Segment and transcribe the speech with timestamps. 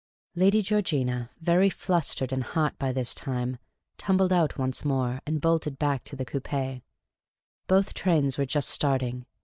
[0.43, 3.59] ''Lady Georgina, very flustered and hot by this time,
[3.99, 6.81] tum bled out once more, and bolted back to the coupe.
[7.67, 9.27] Both trains were just starting.